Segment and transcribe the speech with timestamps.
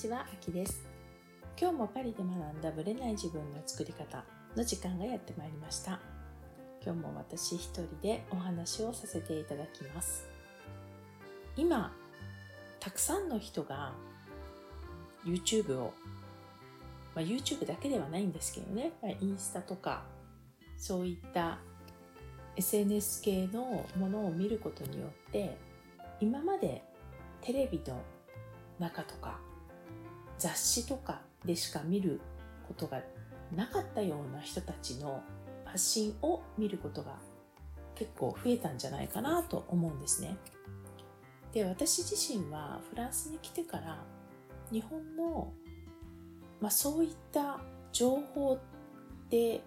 [0.00, 0.88] ちは、あきです。
[1.60, 4.24] 今日もパリで学んだブレない自分の作り方
[4.56, 6.00] の時間がやってまいりました。
[6.82, 10.26] 今日も私一人でお話をさせていただきます。
[11.54, 11.92] 今、
[12.78, 13.92] たくさんの人が
[15.26, 15.92] YouTube を、
[17.14, 20.04] まあ、YouTube だけではないんですけどね、まあ、インスタとか
[20.78, 21.58] そういった
[22.56, 25.58] SNS 系のものを見ることによって
[26.20, 26.82] 今まで
[27.42, 28.00] テレビの
[28.78, 29.38] 中とか
[30.40, 32.20] 雑誌とかでしか見る
[32.66, 33.02] ことが
[33.54, 35.22] なかったような人たちの
[35.64, 37.16] 発信を見ることが
[37.94, 40.36] 結構増えたんじゃないかなと思うんですね。
[41.52, 44.02] で、私自身はフランスに来てから
[44.72, 45.52] 日本の、
[46.60, 47.60] まあ、そういった
[47.92, 48.58] 情報っ
[49.28, 49.60] て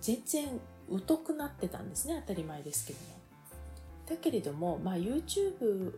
[0.00, 0.60] 全然
[1.06, 2.22] 疎くなってたんですね。
[2.26, 3.18] 当たり前ですけども。
[4.08, 5.92] だけれども、まあ、YouTube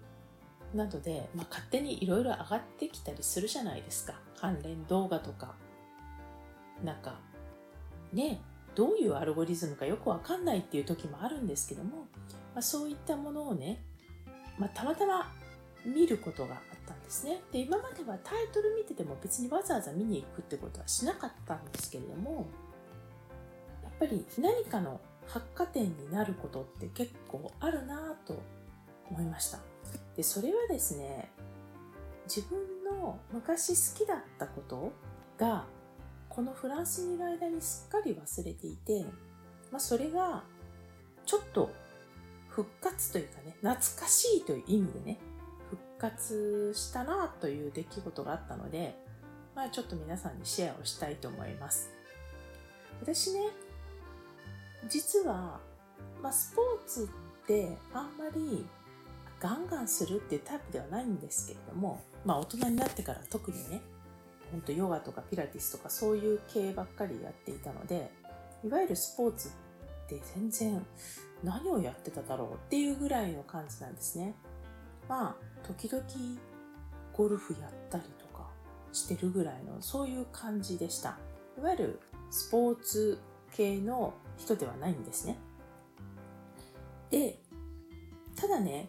[0.74, 4.14] などで、まあ、勝手にいろいろ上がってきたりするじゃないですか。
[4.36, 5.54] 関連動画とか。
[6.84, 7.18] なんか、
[8.12, 8.40] ね、
[8.74, 12.06] どういうアルゴリズムかよくわかんないっていう時もあるんですけども、
[12.54, 13.82] まあ、そういったものをね、
[14.58, 15.32] まあ、たまたま
[15.84, 17.42] 見ることがあったんですね。
[17.52, 22.46] で、今まではタイトル見てても別にわざわざ見に行くってことはしなかったんですけれども、
[23.82, 28.40] やっぱり何かの発火点になることって結構あるなぁと
[29.10, 29.69] 思いました。
[30.16, 31.30] で、それはですね、
[32.26, 34.92] 自分の昔好きだったこと
[35.38, 35.66] が、
[36.28, 39.04] このフランスにいる間にすっかり忘れていて、
[39.70, 40.44] まあそれが、
[41.26, 41.70] ちょっと
[42.48, 45.18] 復活というかね、懐かしいという意味でね、
[45.70, 48.96] 復活したなという出来事があったので、
[49.54, 51.90] まあちょっと皆さんにシェアをしたいと思います。
[53.00, 53.40] 私ね、
[54.88, 55.60] 実は、
[56.22, 57.08] まあスポーツ
[57.42, 58.66] ってあんまり
[59.40, 63.80] ガンガンするっていうタイプではないんですけれども、まあ大人になってから特にね、
[64.52, 68.12] ほんとヨガとかピラティスとかそういう系ばっかりやっていたので、
[68.62, 69.50] いわゆるスポーツっ
[70.08, 70.84] て全然
[71.42, 74.34] 何をやってただろうっていうぐらいの感じなんですね。
[75.08, 76.04] まあ、時々
[77.16, 78.48] ゴルフやったりとか
[78.92, 81.18] してるぐらいのそういう感じでした。
[81.58, 82.00] いわゆる
[82.30, 83.18] スポーツ
[83.52, 85.38] 系の人ではないんですね。
[87.10, 87.38] で、
[88.36, 88.88] ただね、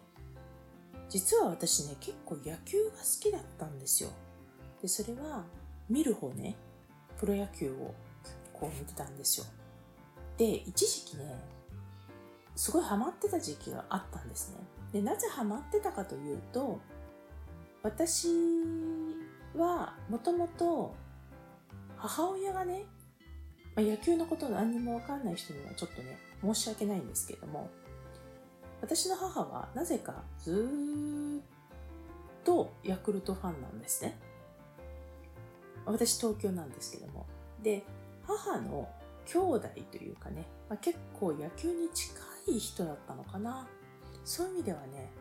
[1.11, 4.09] 実は私ね、結構野球が好きだったんですよ。
[4.81, 5.43] で、それは
[5.89, 6.55] 見る方ね、
[7.19, 7.93] プロ野球を
[8.53, 9.45] こう見てたんですよ。
[10.37, 11.43] で、一時期ね、
[12.55, 14.57] すごいハマってた時期があったんですね。
[14.93, 16.79] で、なぜハマってたかというと、
[17.83, 18.29] 私
[19.57, 20.95] はもともと
[21.97, 22.85] 母親がね、
[23.75, 27.69] まあ、野球のこと何にもわかんない人にはちょっとね、申し訳ないんですけれども、
[28.81, 30.67] 私の母はなぜかず
[31.39, 34.17] っとヤクルトファンなんですね。
[35.85, 37.25] 私東京なんですけども。
[37.61, 37.83] で、
[38.25, 38.89] 母の
[39.25, 42.13] 兄弟というかね、まあ、結構野球に近
[42.47, 43.67] い人だったのかな。
[44.25, 45.11] そういう意味ではね、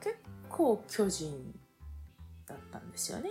[0.00, 0.16] 結
[0.48, 1.58] 構巨人
[2.46, 3.30] だったんですよね。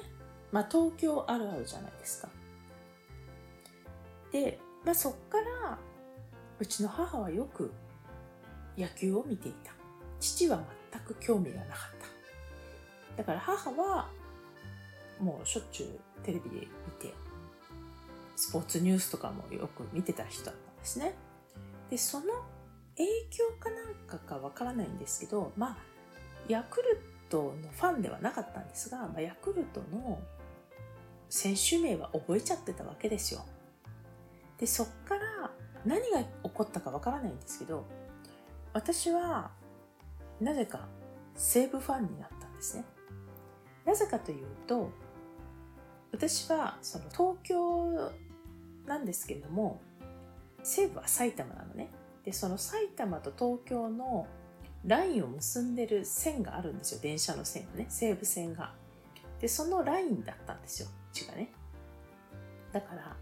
[0.51, 2.29] まあ東京あるあるじゃないですか。
[4.31, 5.77] で、まあそっから、
[6.59, 7.71] うちの母はよく
[8.77, 9.71] 野球を見ていた。
[10.19, 11.77] 父は全く興味がなかっ
[13.15, 13.17] た。
[13.17, 14.09] だから母は
[15.19, 16.65] もうしょっちゅうテレビで見
[16.99, 17.13] て、
[18.35, 21.13] スポーツニュースとかもよく見てた人だったんですね。
[21.89, 22.25] で、その
[22.97, 25.77] 影響かなんかかわからないんですけど、まあ、
[26.47, 30.19] ヤクルトのファンではなかったんですが、まあ、ヤクルトの
[31.29, 33.45] 選手名は覚えちゃってたわけですよ。
[34.57, 35.51] で、そっから
[35.85, 37.85] 何が起こったかわからないんですけど、
[38.73, 39.51] 私は
[40.41, 40.87] なぜか
[41.35, 42.85] 西武ファンになったんですね。
[43.85, 44.89] なぜかというと、
[46.11, 48.11] 私はその東京
[48.85, 49.81] なんですけれども、
[50.63, 51.89] 西武は埼玉なのね。
[52.23, 54.27] で、その埼玉と東京の
[54.85, 57.01] ラインを結んでる線があるんですよ。
[57.01, 57.85] 電車の線がね。
[57.89, 58.73] 西武線が。
[59.39, 60.87] で、そのラインだったんですよ。
[60.87, 61.51] うちがね。
[62.71, 63.15] だから、ま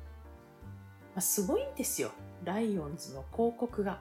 [1.16, 2.12] あ、すごいんですよ。
[2.44, 4.00] ライオンズの広告が。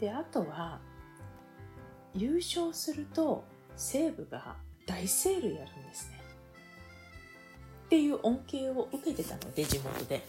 [0.00, 0.80] で、あとは、
[2.14, 3.44] 優勝すると
[3.76, 4.56] 西武が
[4.86, 6.20] 大セールやるんですね。
[7.86, 10.24] っていう恩恵を受けてたので、地元で。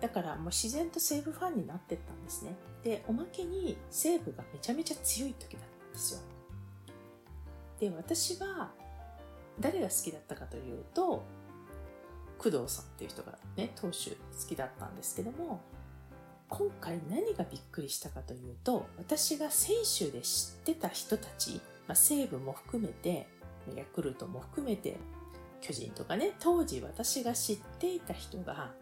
[0.00, 2.56] だからもう自然と西武ファンになってったんですね。
[2.82, 6.20] で、おまけに西武がめちゃめちゃ強い時だったんですよ。
[7.80, 8.70] で、私は
[9.58, 11.24] 誰が好きだったかというと、
[12.38, 14.16] 工藤さんっていう人がね、投手好
[14.46, 15.62] きだったんですけども、
[16.48, 23.26] 今回何がびっくりしたかというと、私が選手で知ってた人たち、まあ、西武も含めて、
[23.74, 24.96] ヤクルトも含めて、
[25.64, 28.72] 巨人とかね当時私が知っていた人が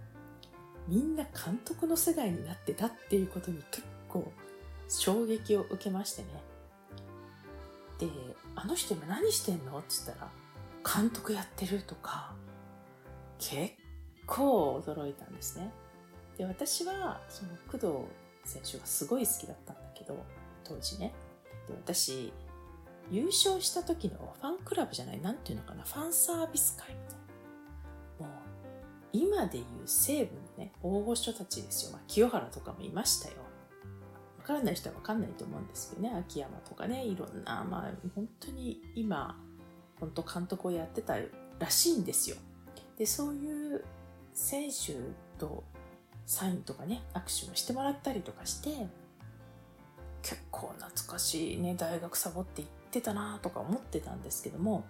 [0.88, 4.32] みんな監督の世代になってたっていうことに結構
[4.88, 6.28] 衝撃を受けましてね
[8.00, 8.08] で
[8.56, 10.30] 「あの人今何してんの?」って言ったら
[11.02, 12.34] 「監督やってる」とか
[13.38, 13.74] 結
[14.26, 15.72] 構驚いたんですね
[16.42, 18.06] で私はその工
[18.44, 20.18] 藤選手がすごい好きだったんだけど
[20.64, 21.14] 当時ね。
[21.68, 22.32] で私
[23.10, 28.26] 優勝した時のファンクラブじゃない何ていうのかなファンサービス会みたいな。
[28.26, 28.38] もう
[29.12, 33.36] 今でいう西武のね大御所たちですよ、まあ、清原とかもいましたよ。
[34.38, 36.12] わからない人はわかんないと思うんですけどね。
[36.18, 39.38] 秋山とかねいろんなまあ本当に今
[40.00, 41.18] 本当監督をやってた
[41.60, 42.36] らしいんですよ。
[42.98, 43.84] でそういう
[44.34, 44.96] 選手
[45.38, 45.62] と
[46.26, 48.86] サインとかね握手もしてもらったりとかして
[50.22, 54.84] 結構懐かしいね大学サボって行ってたなとか思ってたんですけども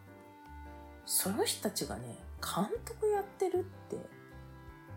[1.06, 3.96] その人たちがね監督やってるって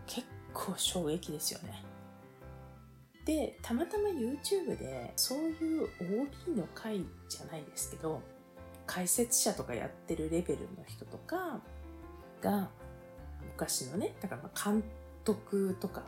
[0.06, 1.84] 結構衝撃ですよね。
[3.26, 5.90] でたまたま YouTube でそういう
[6.46, 8.22] OB の回じゃないですけど
[8.86, 11.60] 解説者とかやってるレベルの人とか
[12.40, 12.70] が
[13.54, 14.84] 昔のねだからまあ監
[15.24, 16.04] 督とか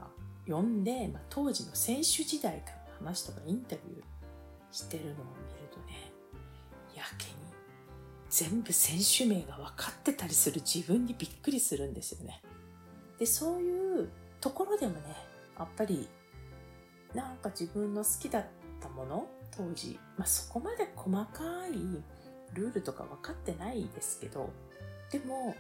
[0.48, 4.04] 呼んで、まあ、当時の選手時代からの話とかインタビュー
[4.72, 5.24] してるのを見る
[5.72, 6.12] とね
[6.96, 7.32] やけに
[8.30, 12.42] 全部選手名が分かってたりする自分にびっくりするんですよね。
[13.18, 14.10] でそういう
[14.42, 15.02] ところでもね
[15.58, 16.08] やっぱり
[17.14, 18.46] なんか自分の好きだっ
[18.80, 21.72] たもの当時、まあ、そこまで細かい
[22.54, 24.50] ルールとか分かってないですけど
[25.12, 25.56] でも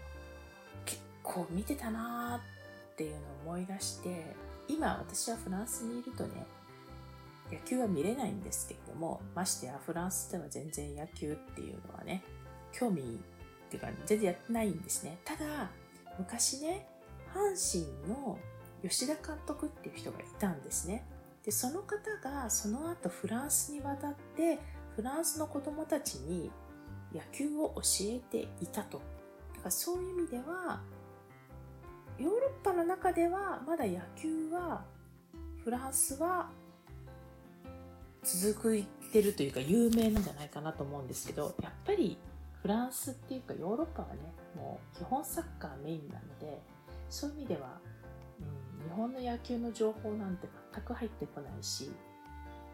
[0.85, 3.11] 結構見てたなーっていう
[3.45, 4.35] のを思い出して
[4.67, 6.45] 今私はフランスにいるとね
[7.51, 12.23] 野球は見れないんですけれどもましてやフランスでは全然野球っていうのはね
[12.73, 15.17] 興味っていうか全然やってないんですね。
[15.25, 15.69] ただ
[16.17, 16.87] 昔ね
[17.33, 18.37] 阪神の
[18.81, 21.05] 吉田監督っていう人がいたんですね。
[21.43, 24.59] でその方がその後フランスに渡って
[24.95, 26.51] フランスの子供たちに
[27.13, 29.01] 野球を教えていたと。
[29.53, 30.81] だからそういう意味では
[32.19, 34.83] ヨーロッパの中ではまだ野球は
[35.63, 36.49] フランスは
[38.23, 42.17] 続いてるというか有名なんじゃないかなと思うんですけどやっぱり
[42.61, 46.61] フランスっていうかヨーロッパはねもう基本サッカーメインなので
[47.09, 47.79] そういう意味では、
[48.81, 51.91] うん、日本の野球の情報なんて全く入ってこないし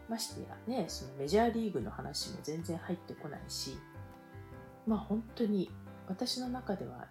[0.10, 3.78] ましてやねそのメジャーリーグの話も全然入ってこないし
[4.88, 5.70] まあ本当に
[6.08, 7.08] 私の中では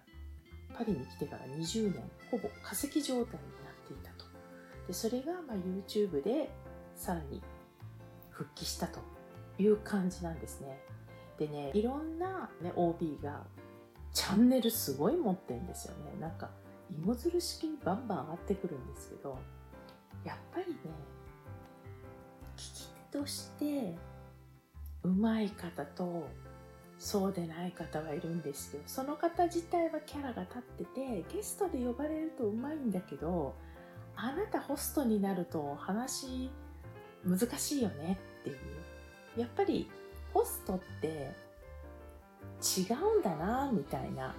[0.77, 3.25] パリに来てから20年ほぼ化石状態になっ
[3.87, 4.25] ていたと
[4.87, 6.49] でそれがま YouTube で
[6.95, 7.41] さらに
[8.29, 8.99] 復帰したと
[9.57, 10.79] いう感じなんですね。
[11.37, 13.43] でね、いろんな、ね、OB が
[14.11, 16.19] チャンネルすごい持ってんですよね。
[16.19, 16.49] なんか
[16.91, 19.37] 芋づる式にバンバン上がってくるんですけど、
[20.23, 20.75] やっぱりね、
[22.55, 23.95] 聞き手として
[25.03, 26.27] 上手い方と
[27.03, 28.81] そうでない方はいるんですよ。
[28.85, 33.53] その方自体はキャラが立ってて、ゲストで呼ばれるとうまいんだけど、
[34.15, 36.49] あなたホストになると話
[37.25, 38.57] 難しいよねっていう
[39.39, 39.89] やっぱり
[40.33, 41.31] ホストって
[42.61, 44.35] 違うんだなみたいな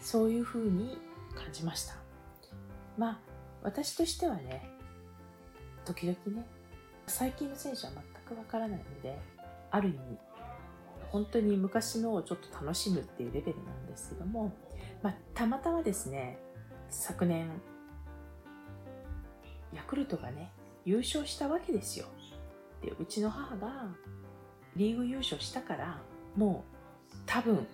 [0.00, 0.98] そういうふうに
[1.34, 1.94] 感じました
[2.98, 3.18] まあ
[3.62, 4.68] 私としてはね
[5.84, 6.44] 時々ね
[7.06, 7.92] 最近の選手は
[8.28, 9.18] 全くわからないので
[9.70, 9.98] ある意味
[11.14, 14.52] 本当に昔のをちょっと楽しむっていうレベルなんですけども、
[15.00, 16.40] まあ、たまたまですね
[16.90, 17.52] 昨年
[19.72, 20.50] ヤクルトがね
[20.84, 22.06] 優勝したわけですよ。
[22.82, 23.94] でうちの母が
[24.74, 26.00] リーグ優勝したから
[26.34, 26.64] も
[27.12, 27.64] う多分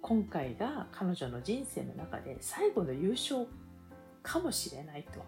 [0.00, 3.46] 今回が彼女の人生の中で最後の優勝
[4.22, 5.20] かもしれないと。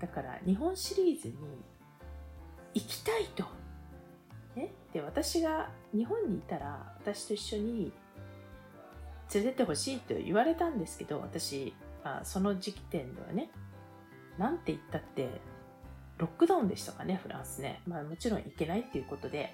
[0.00, 1.34] だから日本シリーズに
[2.74, 3.61] 行きたいと。
[4.56, 7.92] ね、で私が日本にいたら私と一緒に
[9.32, 13.50] 連れてってほしいと言われたんですけど私、まあ、その時点ではね
[14.36, 15.40] なんて言ったって
[16.22, 17.80] ロックダウンでしたかね、フランスね。
[17.84, 19.52] まあもちろん行けないっていうことで、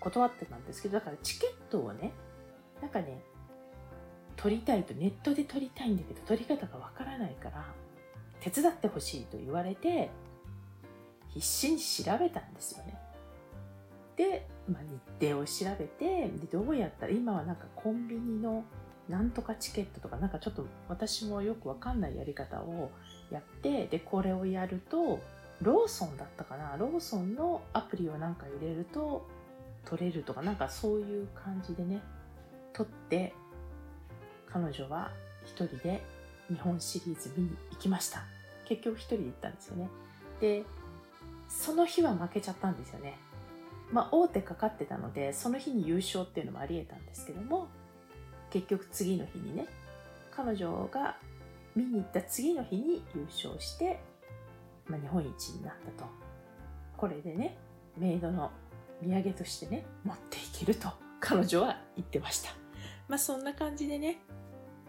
[0.00, 2.12] 断ってたんですけど、だからチケットをね、
[2.80, 3.22] なんかね、
[4.36, 7.66] 取りたいと、ネットで取りたいんだけど、取り方がわからないから、
[8.40, 10.08] 手伝ってほしいと言われて、
[11.28, 12.98] 必死に調べたんですよね。
[14.16, 14.82] で、まあ、
[15.20, 18.64] 日程を調べて、でどうやったら、今はなんかコンビニの
[19.08, 22.90] なんとかチケットとか、なんかちょっと私もよくわかんないやり方を
[23.30, 25.20] やって、で、これをやると、
[25.62, 26.76] ローソンだったかな？
[26.76, 29.26] ローソンのアプリをなんか入れると
[29.84, 32.02] 取れるとかなんかそういう感じでね
[32.72, 33.32] 取って
[34.50, 35.12] 彼女は
[35.44, 36.02] 一人で
[36.48, 38.24] 日本シリーズ見に行きました。
[38.64, 39.88] 結局一人で行ったんですよね。
[40.40, 40.64] で
[41.48, 43.16] その日は負けちゃったんですよね。
[43.94, 47.68] まあ大手かかってたのでその日に優勝っていうのもありえたんですけども
[48.50, 49.66] 結局次の日にね
[50.32, 51.16] 彼女が
[51.76, 54.00] 見に行った次の日に優勝して、
[54.88, 56.08] まあ、日本一になったと。
[56.96, 57.56] これでね
[57.96, 58.50] メイドの
[59.00, 60.88] 土産としてね持っていけると
[61.20, 62.50] 彼女は言ってました。
[63.06, 64.18] まあそんな感じでね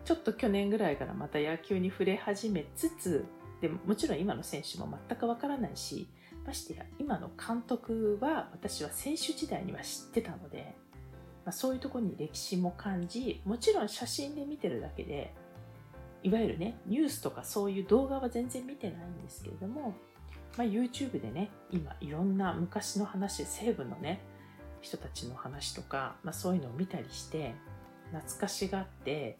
[0.03, 3.25] ちょっと去年ぐらいからまた野球に触れ始めつつ
[3.61, 6.07] でもちろん今の選手も全くわからないし
[6.45, 10.75] ましてや今の監督は私は選手時代には知ってたので、
[11.45, 15.33] まあ、そういうとこに歴史も感じもちろん写真で見てるだけで
[16.23, 19.95] いわゆるねニュースとかそういう動画は全然見てないんですけれども、
[20.57, 24.21] まあ、YouTube でね今いろんな昔の話西部のね
[24.81, 27.55] 人たちの話とか、まあ、そういうのを見たりして
[28.11, 29.37] 懐かしがって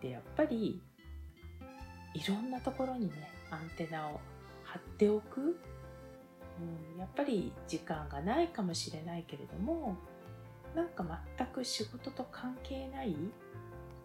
[0.00, 0.82] でやっぱり
[2.14, 4.20] いろんなところにねアンテナを
[4.64, 5.56] 張っておく、
[6.60, 9.96] うん、やっぱり時間がないかもしれないけれども
[10.74, 11.04] なんか
[11.36, 13.16] 全く仕事と関係ない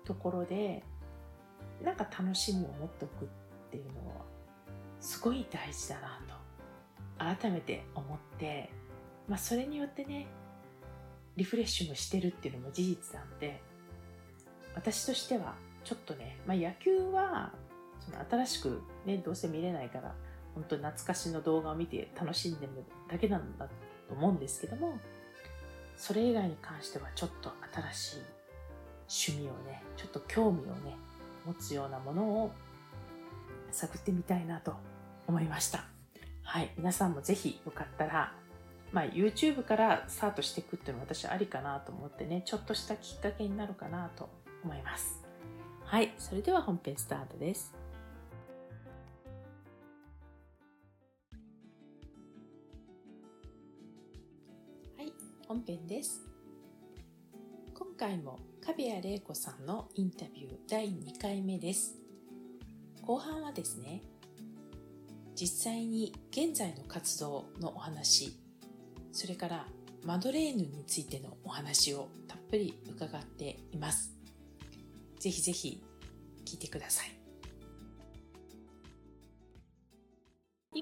[0.06, 0.84] ところで
[1.84, 3.28] なんか楽しみを持っておくっ
[3.72, 4.26] ていうのは
[5.00, 6.20] すごい大事だな
[7.38, 8.70] と改めて思って、
[9.28, 10.28] まあ、それによってね
[11.36, 13.62] リフレッシュもしてるっていうのも事実なんで
[14.76, 17.54] 私としてはちょっとね、まあ、野球は
[18.00, 20.16] その新しくねどうせ見れないから
[20.60, 22.72] 本当に懐かしの動画を見て楽しんでる
[23.10, 23.72] だけなんだと
[24.14, 25.00] 思うんですけども
[25.96, 27.52] それ以外に関してはちょっと
[27.92, 28.14] 新し
[29.30, 30.98] い趣味をねちょっと興味をね
[31.46, 32.52] 持つようなものを
[33.72, 34.74] 探ってみたいなと
[35.28, 35.84] 思いました。
[36.44, 36.72] はい。
[36.76, 38.34] 皆さんもぜひよかったら
[38.92, 44.30] まあ、YouTube からスタートしていくっていうのは私ありかなと思ってねちょっとしたきっかけになるかなと
[44.64, 45.24] 思います。
[45.86, 46.14] はい。
[46.18, 47.79] それでは本編スタートです。
[55.50, 56.22] 本編です
[57.74, 61.96] 今回も壁谷玲子さんのインタビュー第2回目です
[63.02, 64.04] 後半はですね
[65.34, 68.38] 実際に現在の活動のお話
[69.12, 69.66] それから
[70.06, 74.14] マドレーヌについてのお話をたっぷり伺っています。
[75.20, 75.84] ぜひぜひ
[76.46, 77.19] 聞いてください。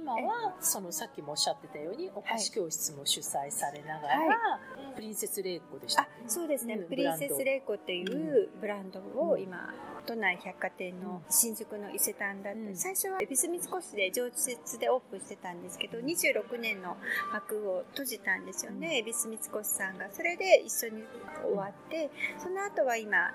[0.07, 4.59] 今はそのさっきもおっしゃってたようにお菓子教室も主催されながら、は
[4.91, 8.97] い、プリンセスレイコでした、あそうですね、うん、プリンセスレイコっていうブランド。
[9.15, 9.73] を今、
[10.05, 16.95] 都内百貨店の新宿の伊勢丹だったり、うん、最初は恵比寿三越で常設でオープンしてたんですけど26年の
[17.33, 20.07] 幕を閉じたんですよね、恵比寿三越さんが。
[20.11, 21.03] それで一緒に
[21.43, 23.33] 終わってその後は今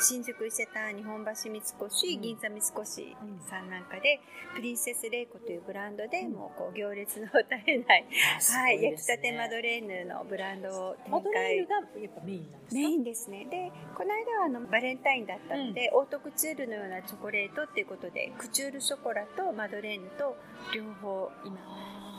[0.00, 3.16] 新宿伊勢丹日本橋三越、銀座三越
[3.48, 4.20] さんなんかで、
[4.54, 8.06] プリンセスレイコというブランドで、もうこう行列の絶えない、
[8.52, 11.56] はい、焼きたてマドレーヌのブランドを展開。
[11.58, 11.66] やっ
[12.14, 13.46] ぱメインなんですメインですね。
[13.50, 20.36] でこの間はあのバレンタインだったので、オートクチュールのようなチョコレートっていうことでクチュールショコラとマドレーヌと
[20.74, 21.56] 両方今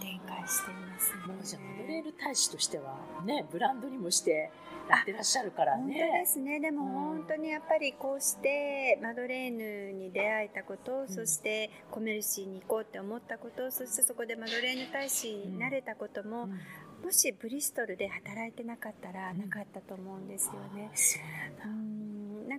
[0.01, 1.33] 展開していますね。
[1.33, 4.51] もうじゃマドレーヌ大使としてはねブランドにもして
[4.89, 5.99] やってらっしゃるからね。
[5.99, 6.59] 本当ですね。
[6.59, 16.53] でも本当にやっぱりこうしてマドレーヌに出会えたこと、うん、そしてコメルシーに行こうって思ったこと、そしてそこでマドレーヌ大使になれたことも、うんう
[17.01, 20.89] ん、もしブリストルで働いてなかったらなかったと思うんですよね。
[20.93, 21.98] そうなんだ。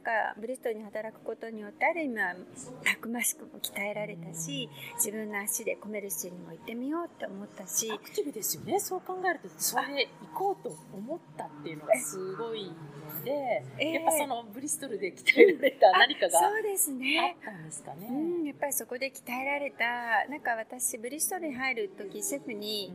[0.01, 2.35] なんかブリストルに働くことによってある意味は
[2.83, 7.91] たくましくも鍛えられたし自分の足でコメルシーにも行ってみようって思ったし。
[7.93, 8.81] アクティブですよね。
[8.81, 17.37] そう考えるとそれで行こうと思ったっていうのがすごいので、えー、やっぱそのブリストルで鍛えられた何かがそうですね。
[17.37, 19.85] あったんですかね、うん、やっぱりそこで鍛えられた。
[20.31, 22.95] なんか私ブリストルに入る時シェフに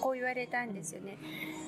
[0.00, 1.18] こう言われたんですよね、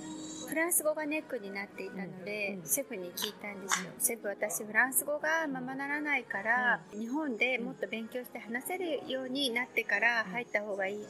[0.02, 0.07] うん
[0.48, 3.90] フランス語がネックになっていたので、うん、シェフに聞いたんですよ。
[4.00, 11.04] シェフ、私フランス語がままならないから、うん、日本でもっと勉強して話せるようになってから入った方がいい,、っ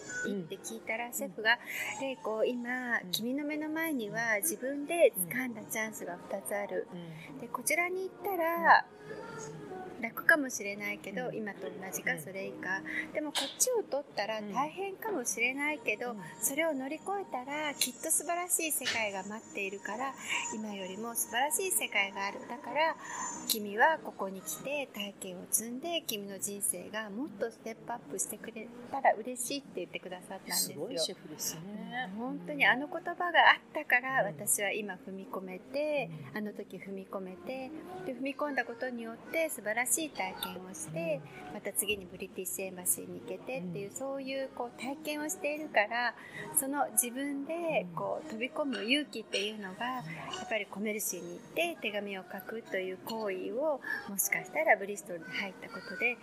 [0.49, 1.59] て聞いたら、シェフが、
[2.01, 6.89] レイコ、今、君の目の前には自分で掴んだチャンスが2つある。
[7.41, 8.85] で、こちらに行ったら、
[10.01, 12.83] 楽かもしれないけど、今と同じかそれ以下。
[13.13, 20.15] でもこっちを取ったら大変かもしれないけど、それを乗り越えたらきっと素晴らしい世界が待っているから
[20.55, 22.97] 今よりも素晴らしい世界があるだから
[23.49, 30.75] 君はここに来て体験を積んで君の人生がもっとステップアップしてくれたら嬉しいって言ってくださったんですよ。
[30.75, 32.11] すごいシェフですね。
[32.17, 37.71] 本当にあの言葉があったから私は今踏み込めて、あの時踏み込めて
[38.07, 41.21] で踏み込んだことによって素晴らしい体験をして
[41.53, 46.15] また次にブリティッシュエンバシーに行けてっていうそういうこう体験をしているから
[46.59, 50.03] その自分でこう飛び込む勇気っていうのがや
[50.45, 56.17] っぱりコメルシーに行って手紙を書くという行為をもしかしたらブリストルに入ったことで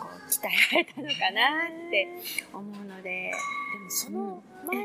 [0.00, 2.08] こう鍛えられたのかなって
[2.52, 3.32] 思うので。
[3.72, 4.76] でもその前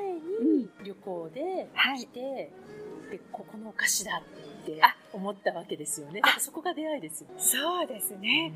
[0.43, 4.81] に旅行で来て、うんはい、でここのお菓子だって
[5.13, 6.21] 思ったわけですよね。
[6.39, 7.29] そこが出会いですよ。
[7.37, 8.51] そうですね。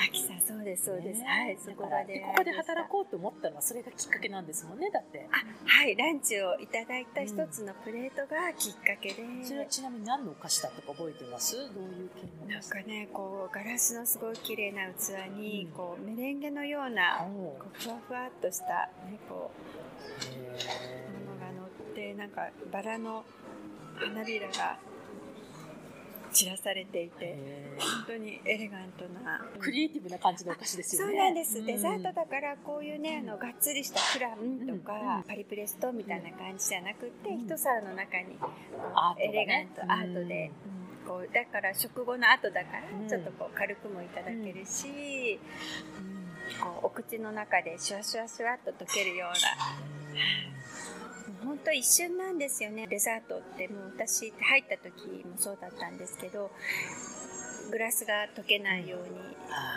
[0.00, 0.40] あきさん。
[0.40, 5.28] そうですそうです、ね、はいそこがでここで働こうと思ったのはそれがきっかけなんですもんねだって。
[5.30, 11.56] あはいランチをいただいた一つのプレートがきっかけで、うん、それはちなみに何のお菓子だとか覚えてます？
[11.56, 20.30] どういう系のなんかねこうガラスのすごい綺麗な器に、うん、こうメレンゲのようなこうふわふわっとした、ね、こう
[21.28, 23.24] ものが乗ってなんかバラの
[23.96, 24.78] 花びらが
[26.32, 27.36] 散らされていて
[27.78, 31.12] 本当にエレガントなクリエイティブな感じのお菓子ですよね。
[31.12, 38.38] そうなんです、うん、デザートだからこういうねあのがっつりしたプランとか、パリプレストみたいな感じじゃなくて、一皿の中に
[39.18, 40.50] エレガントアートで、
[41.06, 45.38] こうだから食後の後だからちょっとこう軽くもいただけるし、
[46.60, 49.90] こうお口の中でシュワシュワシュワっと溶けるような。
[51.60, 52.86] 本当一瞬なんですよね。
[52.86, 56.50] デザートってもう私入った時もそうだったんですけど
[57.70, 59.30] グラスが溶けないように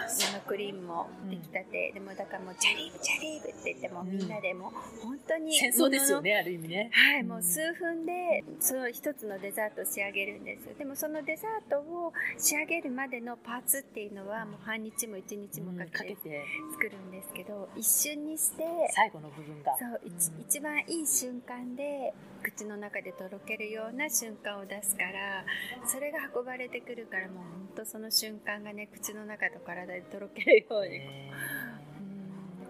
[0.07, 4.71] 生クリームもできたて、でもだからもうチャリーブチャリーブって言っても、みんなでも
[5.01, 6.89] 本当に 戦争ですよねある意味ね。
[6.91, 10.77] はいもう数分でその一つのデザートを仕上げるんです。
[10.77, 19.77] でもそのデザートを仕上げるまでのパーツっていうのはもう半日も一日もかけて作るんですけど、一瞬にして最後の部分が。
[19.77, 20.01] そう、
[20.39, 25.45] 一番いい瞬間で口の中でとろけるような瞬間を出すから
[25.87, 31.73] それが運ばれてくるからもう本当その瞬間がね口の中と体でとろけるように、うん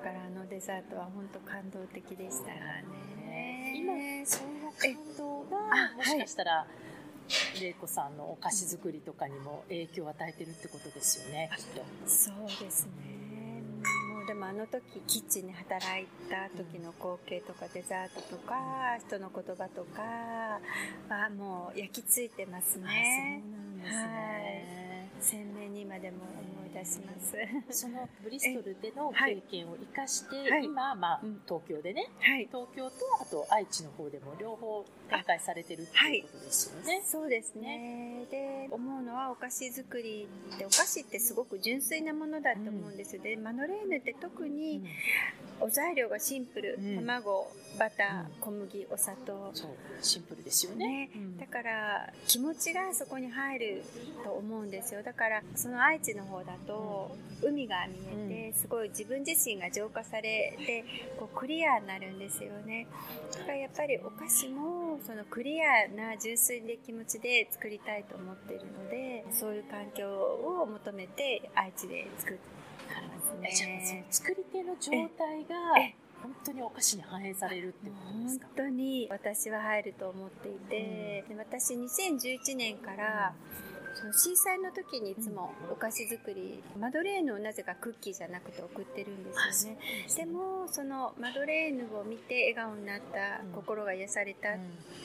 [0.04, 2.84] だからあのデザートは本当感動的でしたね。
[3.74, 6.68] 今その感動がもしかしたら、
[7.62, 11.82] 玲子さんのお菓子作りとかにも影響を与えてるってことですよねきっと。
[12.06, 12.92] そうですね。
[13.18, 13.23] で
[14.44, 18.56] もあの時キッチンで働いた時の光景とかデザートとか
[19.08, 20.02] 人の言葉とか
[21.10, 23.42] はもう焼き付いてますね。
[23.42, 24.93] そうなんですね、はい、
[25.24, 26.18] 鮮明に今でも
[26.60, 27.38] 思い出します。
[27.70, 37.02] そのブリストルでの経験を生かして、はい、今、まあ、東京でね、はい、東京とあと愛知の方でも両方展開されてるっていうことですよね。
[37.06, 38.26] そうですね。
[38.30, 43.24] で思うのはお菓子作りってお菓子ってすごく純粋なものだと思うんですよ。
[43.24, 44.84] でマノレーヌって特に
[45.62, 49.52] お材料がシンプル、うん、卵バター、小麦お砂糖。
[49.54, 51.10] そうシンプルですよね、ね、
[51.40, 53.84] だから気持ちがそこに入る
[54.24, 55.02] と思うんですよ。
[55.02, 57.96] だからその愛知の方だと海が見
[58.32, 60.84] えてすごい自分自身が浄化されて
[61.18, 62.88] こうクリアになるんですよね。
[63.32, 72.42] だからやっぱりお菓子もそのクリアな純粋で気持ちで作りたいと思っているのでそういう環境を求めて愛知で作って
[73.42, 74.06] ますね。
[74.10, 75.56] 作り手の状態が
[76.22, 78.48] 本当にお菓子に反映されるってことですか？
[78.48, 83.34] 本当に私は入ると思っていて、うん、で私2011年から、
[83.94, 89.80] その震災の時にいつもお菓子作り、マドレーヌをなぜかクッキーじゃなくて送ってるんですよね。
[90.16, 94.50] でもそのマドレーヌを見て笑顔になった、心が癒された、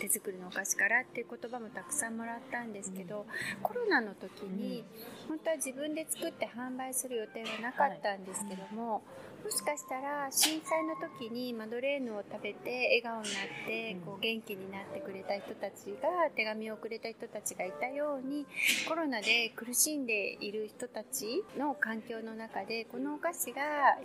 [0.01, 3.27] 手作りのお菓子からっていう言葉もたくさんもらったんですけど、
[3.63, 4.85] コロナの時に、
[5.29, 9.03] 本当は自分で作って販売する予定はなかったんですけども、
[9.45, 18.47] もしかしたら震災の時にマドレーヌを食べて笑顔になってこう元気になってくれた人たちが手紙をくれた人たちがいたように
[18.89, 23.63] コロナで苦しんでいる人たちの環境の中でこのお菓子が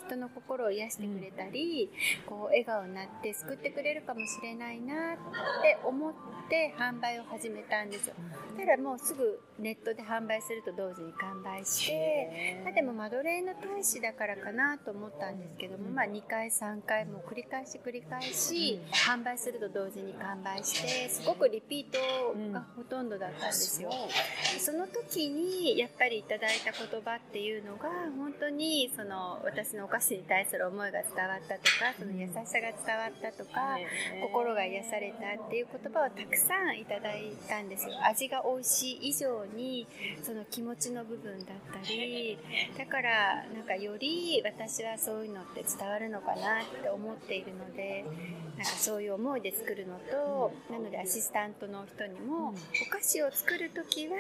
[0.08, 1.90] 人の心を癒してくれたり
[2.26, 5.18] こう笑顔になって救ってくれるかもしれないなっ
[5.62, 6.14] て思っ
[6.50, 8.16] て販売を始めたんですよ。
[8.58, 23.90] ただもうすぐネットで販売すると同時に完売してでもマドレーヌ大使だからかなと思ったんですけども、まあ、2回3回も繰り返し繰り返し、販売すると同時に完売してすごくリピートがほとんどだったんですよ。
[24.60, 33.78] その時にやっぱりいただいた言葉っていうのが本当にその私のお菓子に対する思いが伝わったとかその優しさが伝わったとか、
[34.22, 37.96] 心が癒されたっていう言葉をたくさんいただいたんですよ。
[38.04, 39.88] 味が美味しい以上に
[40.24, 42.38] その気持ちの部分だったり
[42.78, 48.06] だからなんかより私はそういうのって伝わるのかなって思っているので
[48.58, 52.54] なんかそういう思いで作るのとなのでアシスタントの人にもお
[52.90, 54.16] 菓子を作る時は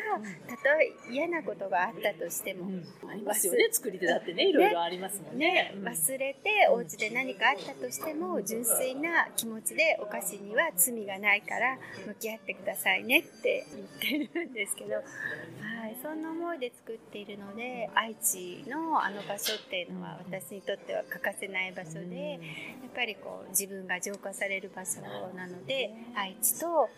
[0.47, 2.67] たとえ嫌なことがあったとしても、
[3.09, 11.77] ありますよね作り手だってねいろいろありますもんね、ね、忘れてお家で何かあったとしても純粋な気持ちでお菓子には罪がないから
[12.07, 13.65] 向き合ってくださいねって
[14.01, 15.01] 言ってるんですけど、は
[15.87, 22.39] い、そんな思いで作っているので愛知のあの場所っていうのは私にとっては欠かせない場所でやっ
[22.93, 24.99] ぱりこう自分が浄化される場所
[25.33, 26.89] なので愛知と、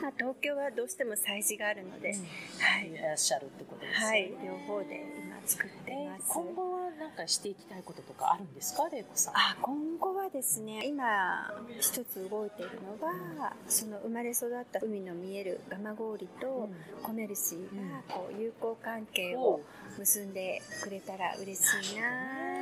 [0.00, 2.14] まあ、東京はどうしても催事があるので、
[2.60, 8.88] はい、いらっしゃるってことですね、はい、両方で今作ってます、今後は何かしていきたいこととかあるんですか？
[8.88, 9.34] 玲子さん。
[9.36, 16.68] あ今後はですね今一つ動いているのが、その生まれ育った海の見える蒲郡と
[17.02, 19.60] コメルシーがこう友好関係を
[19.98, 22.53] 結んでくれたら嬉しいな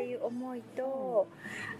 [0.00, 1.28] っていう思いと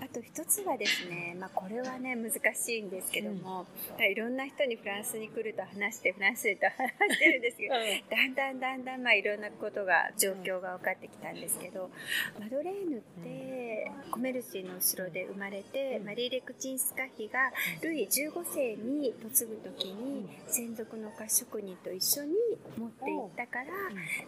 [0.02, 3.66] あと一つはですね、まあ、これはね難しいんですけども、
[3.98, 7.80] うん、いろんな人にフランスに来ると話してフランスでと話してるんですけど、うん、
[8.10, 11.90] だんだんだんだんまあいろんなことが状況が分かってきたんですけど、
[12.38, 17.50] マドレーヌってコメルシーの後ろで生まれて、マリー・レクチンスカ妃が
[17.82, 22.34] ルイ15世に嫁ぐ時に専属の菓子職人と一緒に
[22.76, 23.66] 持っていったから、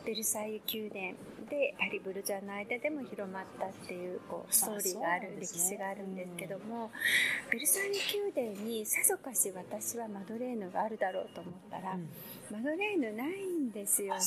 [0.05, 1.15] ベルサイユ宮殿
[1.51, 6.91] でアリブルジャーの間でも広まったっていうこうストーリーがある、ね、歴史があるんですけども、
[7.45, 12.09] うん、ベルサイユ宮殿にさぞかし私はマドレーヌがあるだろうと思ったら、うん、
[12.53, 14.21] マドレーヌないんですよね。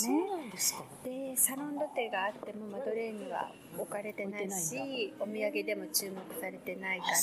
[1.04, 7.14] でサロンドテがあってもマドレーヌは置かれてないしお土産でも注目されてないから。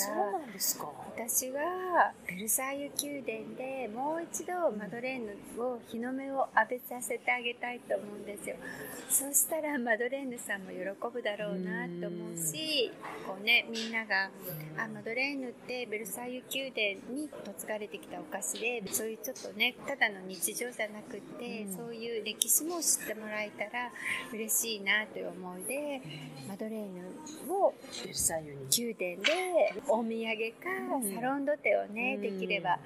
[1.17, 8.57] 私はベルサイユ宮殿でもう一度マドレーヌを日の目を浴びさせてあげたいと思うんですよ。
[9.09, 10.79] そうしたらマドレーヌさんも喜
[11.13, 12.93] ぶだろうなと思うし
[13.27, 14.31] こうねみんなが
[14.79, 23.91] あマドレーヌってベルサイユ宮殿に嫁がれてきたお菓子でそういうちょっとねただの日常じゃなくってそういう歴史も知ってもらえたら
[24.33, 26.03] 嬉しいなという思いで
[26.49, 27.75] マドレーヌを
[28.71, 32.79] 宮殿でお土産かサロンドテをね、できれば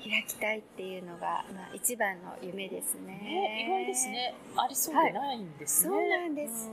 [0.00, 3.66] 開きたいっていうのが、まあ、一番の夢ですね。
[3.66, 4.34] 意外ですね。
[4.56, 5.94] ありそうでないんですね。
[5.94, 6.70] はい、そうなんです。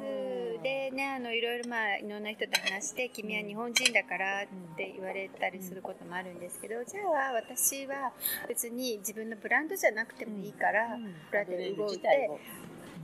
[0.64, 8.12] でね、あのいろいろまあいろんな人と話して、君は日本人だからって言われたりすることもあるんですけど、じゃあ私は
[8.48, 10.98] 別に自分のブランドじゃなくてもいいから、
[11.32, 12.30] 裏で動いて。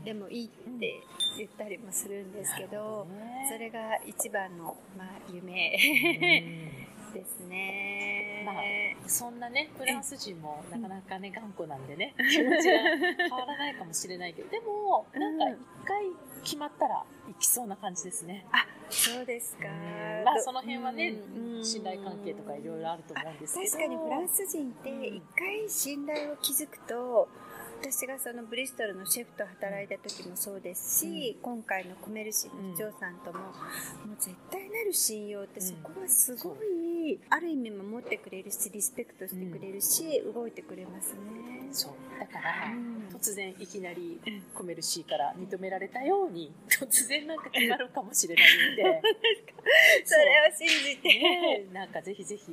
[0.06, 0.50] でもいいっ
[0.80, 0.94] て
[1.38, 3.06] 言ったりもするんですけど、
[3.52, 5.78] それが一番の、まあ、夢
[7.18, 8.44] ですね。
[8.46, 12.80] まあ、そんなね、フランス人もなかなかね、頑固なんでね、気持ちが
[13.18, 16.04] 変わらないかもしれないけど、でも、なんか一回
[16.44, 18.46] 決まったらいきそうな感じですね。
[18.52, 19.68] あ、そうですか。
[20.24, 21.16] まあ、その辺はね、
[21.64, 23.72] 信頼関係とかいろいろあると思うんですけど。
[23.72, 27.28] 確かにフランス人って一回信頼を築くと、
[27.82, 33.40] 私がそのブリストルのシェフと働いた時もそうですし、うん、今回のコメルシの長さんとも、
[34.04, 41.68] うん、もう絶対なる信用ってそこはすごい、ある意味守ってくれるしリスペクトしてくれるし、動いてくれますね。
[41.72, 41.92] そう。
[42.20, 42.74] だから、
[43.14, 44.20] 突然いきなり
[44.54, 49.02] コメルシーから認められたように突然なんか決まるかもしれないんで。
[50.06, 52.46] それを信じて、ね、なんかぜひぜひ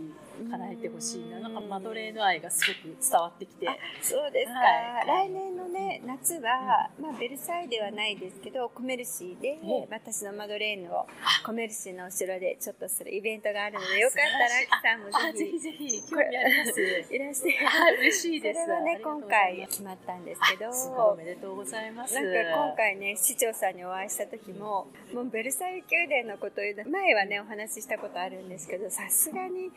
[0.51, 1.39] 叶えてほしいな。
[1.41, 3.67] なんかマドレーヌ愛がすごく伝わってきて。
[4.03, 11.07] そうですか、はい来年のね夏は、まあ、ベルサイではないですけどコメルシーで、私のマドレーヌを
[11.47, 16.83] コメルシーの後ろでちょっとするイベントがあるのでよかったらアキさんもぜひぜひ興味あります。
[17.15, 17.55] いらして。
[18.01, 18.61] 嬉しいです。
[18.61, 20.71] それはね今回決まったんですけど
[21.13, 22.15] おめでとうございます。
[22.15, 29.71] なんか今回ね市長さんにお会いした時も、もうベルサイユ宮殿のことを前はねお話ししたことあるんですけどさすがに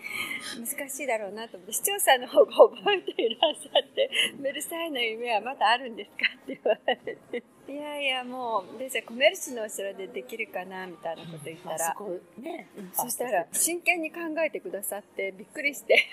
[0.57, 6.25] 難しいだろうなと思って市長さんの方が覚えていらっしゃってベルサイユの夢はまだあるんですか？
[6.43, 7.43] って言われて。
[7.67, 16.05] いやいやもうでじゃコメルシの後ろでできるかなみたいなこと言ったら、そこね、そしたら真剣に考えてくださってびっくりして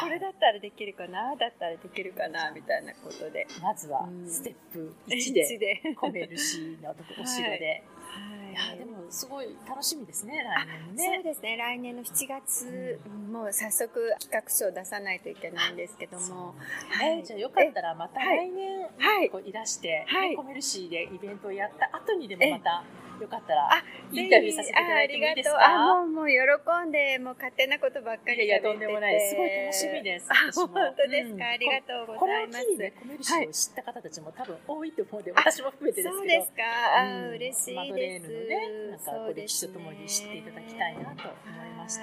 [0.00, 3.46] これだったらできるかなだったらできるかなみたいなことで。
[3.62, 5.58] まずはステップ 1で。
[5.58, 8.54] でコメルシのお城で、はい、い。
[8.54, 11.14] やでもすごい楽しみですね来年ね。
[11.16, 16.54] そうですね来年の7月、うん、もう早速企画書を出さないといけないんですけども、
[16.90, 22.84] はい、じゃあよかったらまた来年、はい、こういらして、はい、コメルシーでイベントをやった後にでもまた
[23.20, 23.68] よかったら
[24.12, 25.58] インタビューさせていただいてもいいですか？
[25.64, 29.30] あもうもう喜んでもう勝手なことばっかりいやとんでもないです。
[29.30, 32.64] すごい楽しみです本当ですか、ありがとうございます。
[32.64, 36.18] これをコメルシーを知った方たちも多分多いと思うので、私も含めてですけど。
[36.18, 36.62] そうですか？
[36.98, 37.74] あ、嬉しいです。
[37.74, 42.02] マドレーヌのねなんかこ歴史とともに知っていただきたいなと思いました。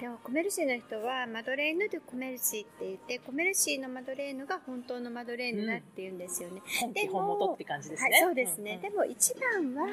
[0.00, 6.62] でもコメルシーの人はマドレーヌでコメルシーって言ってコメルシーのマドレーヌが本当のマドレーヌだって言うんですよね、
[6.94, 9.88] でも本元って感じですね、そうですね、でも一番は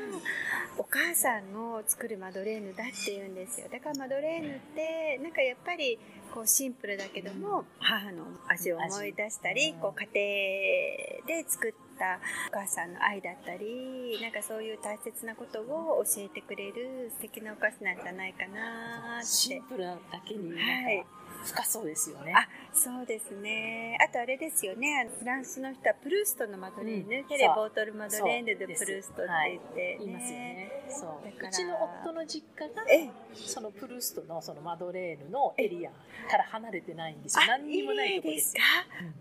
[0.77, 3.67] お母さんの作るマドレーヌだって言うんですよ。
[3.71, 5.97] だからマドレーヌってなんかやっぱり
[6.33, 12.19] こうシンプルだけども、母の味を思い出したり、こう家庭で作った
[12.49, 19.25] お母さんの愛だったりなんかそういう大切なことを教えてくれる素敵なお菓子なんじゃないかなって。
[19.25, 21.05] シンプルだけにはい。
[21.45, 22.33] 深そうですよね。
[22.35, 23.97] あ、そうですね。
[24.05, 25.09] あとあれですよね。
[25.17, 30.71] フランスの人はプルーストのマドレーヌ、うん、テレボートルマドレーヌでプルーストって言って、ね、言いますよね。
[30.89, 31.27] そう。
[31.27, 32.83] うちの夫の実家が
[33.33, 35.91] そのプルーストのそのマドレーヌのエリア
[36.29, 37.45] から離れてないんですよ。
[37.47, 38.59] 何にもないところですか、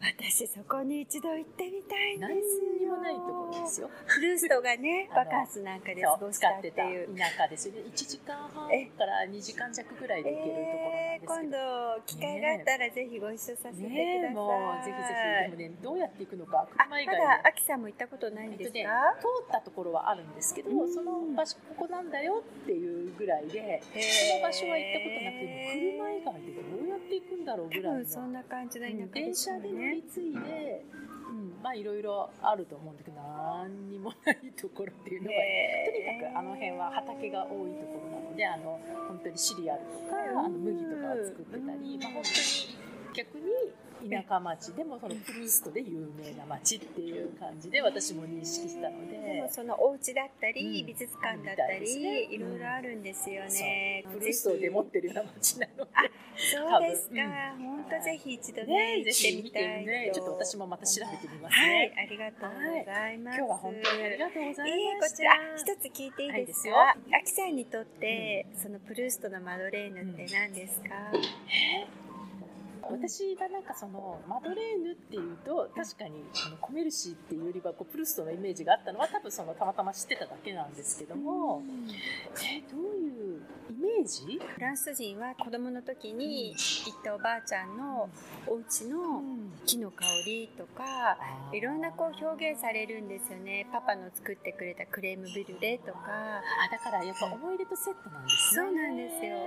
[0.00, 3.90] 私そこに一度行ってみたいんです何にもないところですよ。
[4.07, 7.16] プルーストがね、 バカンスなんかで過ごしたっていう。
[7.16, 7.81] 田舎ですよね。
[7.81, 11.85] 1時間半から2時間弱ぐらいで行けるところなんですけど。
[11.94, 13.94] 今度機会があったらぜひご一緒させてください。
[13.94, 30.84] ね、もうぜひぜひでもねどうやって行くのか車以外まだ秋さんも行ったことないんですか、えっとね、通ったところはあるんですけど、その場所ここなんだよっていうぐらいでその場所は行ったことなくて車以外でどうやって行くんだろうぐらいのそんな感じの田舎、ね、電車で乗り継いで、
[31.28, 43.44] うん、まあいろいろあると思うんだけど何にもないところっていうのがとにかくあの辺は畑が多いところなのであの本当にシリアルとかあの麦とかを作ってたり、まあ、本当に逆に
[44.08, 44.72] 田舎町。
[44.74, 49.18] でもそのプルーストで有名な町っていう感じで私も認識したので。
[49.18, 55.90] でもそのお家だったり、美術館だったり、ね、いろいろあるんですよね、プルーストで持ってるような町なので。
[56.36, 57.14] そうですか、
[57.58, 61.92] 本当ぜひ一度ね行ってみたいねちょっと私もまた調べてみますね。
[61.96, 72.03] はいありがとうございます、今日は本当にありがとうございますこちら一つ聞いていいですか、はい、アキさんにとって、そのプルーストのマドレーヌって何ですか、え
[72.90, 81.62] 私がなんかそのマドレーヌっていうと確かにあのコメルシーっていうよりはこうプルストのイメージがあったのは多分そのたまたま知ってただけなんですけども、
[82.42, 84.40] えどういうイメージ？
[84.54, 86.56] フランス人は子供の時に行
[86.90, 88.08] ったおばあちゃんの
[88.46, 89.22] お家の
[89.66, 91.16] 木の香りとか
[91.52, 93.66] いろんなこう表現されるんですよね。
[93.72, 96.00] パパの作ってくれたクレームブリュレとか。
[96.06, 98.66] あだからやっぱ思い出とセットなんですね。
[98.66, 99.38] そうなんですよ。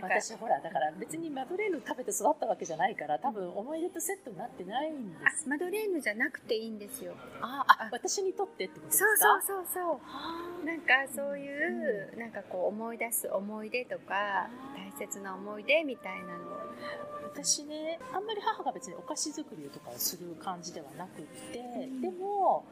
[0.00, 5.44] なんか私ほらだから別にマドレーヌ食べて育ったわけじゃないから多分思い出とセットになってないんです。
[5.46, 7.12] あマドレーヌじゃなくていいんですよ。
[7.42, 9.06] ああ私にとってってことですか？
[9.42, 10.00] そうそうそうそ
[10.62, 10.66] う。
[10.66, 16.58] なんかそういう、うん、なんかこう思い出す思い出とか大切な思い出みたいなの
[17.24, 22.64] 私ねあんまり母が別にお菓子作りとかをする感じではなくって、うん、でも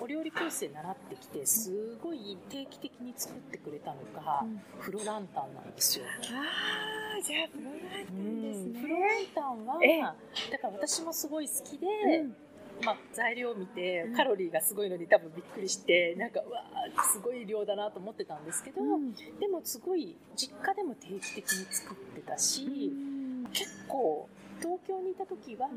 [0.00, 6.04] お料理教室で習ってきてすごい定期的に作ってくれたのが、うん、フロランタンなんですよ。
[6.04, 8.80] ああじゃあフロランタンですね。
[8.80, 10.14] フロランタンは
[10.50, 11.86] だから私もすごい好きで。
[12.20, 12.36] うん
[12.82, 16.64] まあ、材料を見てカロリーがすごいのに多分びっくりしてなんかうわ
[17.12, 24.28] すごい量だなと思ってたんですけど、うん、でもすごい実家でも定期的に作ってたし、うん、結構
[24.60, 25.68] 東京にいた時は、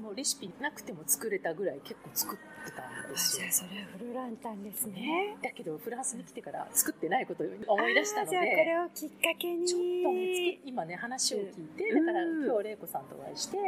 [0.00, 3.42] もうレシピなくても作れたぐらい結構作ってたんですよ。
[3.42, 5.36] じゃあそれはフルランタンですね。
[5.42, 9.66] だけどフランスに来てから作ってないことを思い出したので、じゃあこれをきっかけに。
[9.66, 13.58] ちょっとね今ね話を聞いて、だから今日玲子さんとお会いして、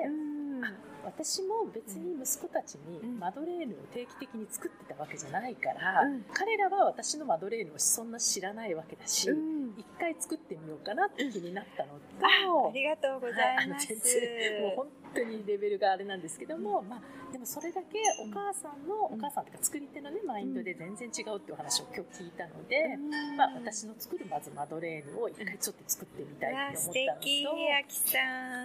[1.04, 13.88] 私も別に息子たちにマドレーヌを定期的に作ってたわけじゃないから、うん、彼らは私のマドレーヌをそんな知らないわけだし、一、うん、回作ってみようかなって気になったのと、ありがとうございます。
[13.88, 22.96] もう本当にレベルがあれなんですけども、まあ、でもそれだけお母さんの、お母さんとか作り手のねマインドで全然違うっていう話を今日聞いたので、
[23.36, 27.56] まあ、私の作るまずマドレーヌを一回ちょっと作ってみたいって思ったのと、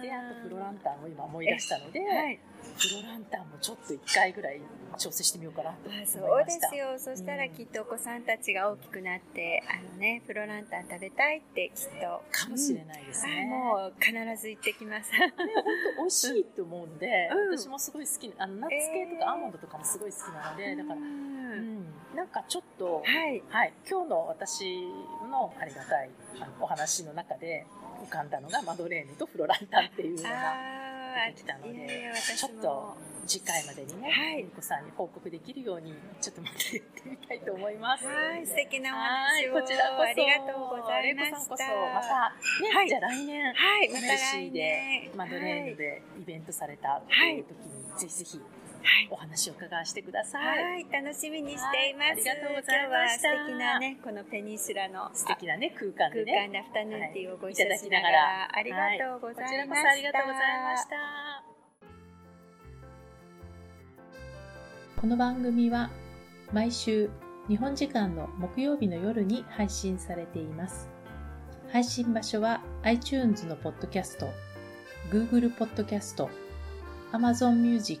[0.02, 2.40] であとフロランタンを今思い出したので、はい、
[2.78, 4.60] フロランタンもちょっと1回ぐらい
[4.98, 6.18] 調整してみようかなと思いました。
[6.20, 7.14] そうですよ。
[7.16, 12.22] そしたらきっとお子さんたちが大きくなって、あのねフロランタン食べたいってきっと。
[12.30, 15.12] かもしれないですね、もう必ず行ってきます。
[15.12, 15.46] ね本
[15.96, 21.84] 当美味しいと思うんで、うん、私もすごい好きあのナッツ系とかアーモンドとかもすごい好きなので、えー、だから、うん、
[22.16, 24.82] なんかちょっと、はい、はい、今日の私
[25.30, 26.10] のありがたい
[26.60, 27.66] お話の中で
[28.04, 30.93] 浮かんだのがマドレーヌとフロランタンっていうのが。
[31.44, 32.96] たので、ちょっと
[33.26, 38.06] 次回までにね、はい、子さんに報告できるように、ちょっとまた言ってみたいと思います。
[38.06, 39.54] はい、素敵なお話を。
[39.54, 40.02] こちらこそ。
[40.02, 41.40] ありがとうございました。
[41.40, 48.46] さんこそ、また、ね、はい、じゃあ来年、はい、また来年で、マドレーヌでイベントされたという時に、ぜひぜひ、はい、
[49.10, 50.62] お話を伺わせてください。
[50.62, 52.10] はい、楽しみにしています。
[52.12, 53.28] ありがとうございました。
[53.30, 59.46] 素敵なね、このペニンスラの素敵なね空間でね、空間でアフタヌーンティーをご一緒しながら、ありがとうございました。
[59.46, 61.44] こちらこそありがとうございました。
[65.00, 65.90] この番組は
[66.52, 67.10] 毎週
[67.48, 70.88] 日本時間の木曜日の夜に配信されています。
[71.70, 74.28] 配信場所は iTunes のポッドキャスト、
[75.10, 76.30] Google ポッドキャスト、
[77.12, 78.00] Amazon Music、